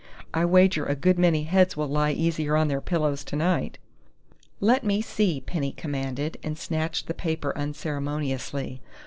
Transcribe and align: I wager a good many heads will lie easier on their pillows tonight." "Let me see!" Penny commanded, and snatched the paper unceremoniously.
I 0.33 0.45
wager 0.45 0.83
a 0.87 0.95
good 0.95 1.19
many 1.19 1.43
heads 1.43 1.77
will 1.77 1.87
lie 1.87 2.09
easier 2.11 2.57
on 2.57 2.69
their 2.69 2.81
pillows 2.81 3.23
tonight." 3.23 3.77
"Let 4.59 4.83
me 4.83 4.99
see!" 4.99 5.39
Penny 5.39 5.73
commanded, 5.73 6.37
and 6.41 6.57
snatched 6.57 7.05
the 7.05 7.13
paper 7.13 7.55
unceremoniously. 7.55 8.81